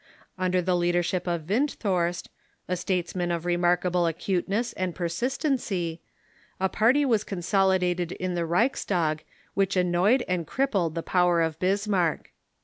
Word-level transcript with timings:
Under 0.35 0.63
the 0.63 0.75
leadership 0.75 1.27
of 1.27 1.43
Windthorst, 1.45 2.27
a 2.67 2.75
statesman 2.75 3.29
of 3.29 3.45
remarkable 3.45 4.07
acuteness 4.07 4.73
and 4.73 4.95
persist 4.95 5.45
ency, 5.45 6.01
a 6.59 6.67
party 6.67 7.05
was 7.05 7.23
consolidated 7.23 8.11
in 8.13 8.33
the 8.33 8.47
Reichstag 8.47 9.23
which 9.53 9.75
an 9.77 9.91
noyed 9.91 10.23
and 10.27 10.47
crippled 10.47 10.95
the 10.95 11.03
power 11.03 11.43
of 11.43 11.59
Bismarck. 11.59 12.31